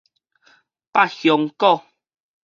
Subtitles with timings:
[0.91, 1.83] 百香果